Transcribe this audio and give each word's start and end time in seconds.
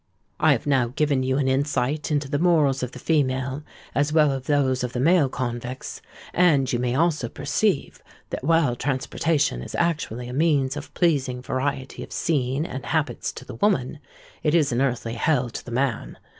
"I 0.39 0.53
have 0.53 0.65
now 0.65 0.87
given 0.87 1.21
you 1.21 1.37
an 1.37 1.47
insight 1.47 2.09
into 2.09 2.27
the 2.27 2.39
morals 2.39 2.81
of 2.81 2.93
the 2.93 2.97
female, 2.97 3.61
as 3.93 4.11
well 4.11 4.31
as 4.31 4.45
those 4.47 4.83
of 4.83 4.93
the 4.93 4.99
male 4.99 5.29
convicts; 5.29 6.01
and 6.33 6.73
you 6.73 6.79
may 6.79 6.95
also 6.95 7.29
perceive 7.29 8.01
that 8.31 8.43
while 8.43 8.75
transportation 8.75 9.61
is 9.61 9.75
actually 9.75 10.27
a 10.27 10.33
means 10.33 10.75
of 10.75 10.91
pleasing 10.95 11.39
variety 11.39 12.01
of 12.01 12.11
scene 12.11 12.65
and 12.65 12.87
habits 12.87 13.31
to 13.33 13.45
the 13.45 13.53
woman, 13.53 13.99
it 14.41 14.55
is 14.55 14.71
an 14.71 14.81
earthly 14.81 15.13
hell 15.13 15.51
to 15.51 15.63
the 15.63 15.69
man. 15.69 16.17